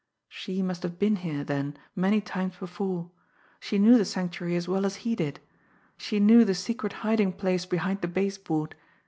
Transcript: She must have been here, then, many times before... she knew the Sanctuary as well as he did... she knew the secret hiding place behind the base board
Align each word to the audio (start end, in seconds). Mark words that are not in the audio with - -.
She 0.29 0.63
must 0.63 0.81
have 0.81 0.97
been 0.97 1.17
here, 1.17 1.43
then, 1.43 1.77
many 1.95 2.21
times 2.21 2.55
before... 2.57 3.11
she 3.59 3.77
knew 3.77 3.99
the 3.99 4.03
Sanctuary 4.03 4.55
as 4.55 4.67
well 4.67 4.83
as 4.83 4.95
he 5.05 5.13
did... 5.15 5.39
she 5.95 6.19
knew 6.19 6.43
the 6.43 6.55
secret 6.55 6.91
hiding 7.05 7.31
place 7.33 7.67
behind 7.67 8.01
the 8.01 8.07
base 8.07 8.39
board 8.39 8.73